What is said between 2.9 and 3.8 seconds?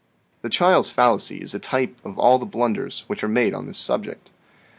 which are made on this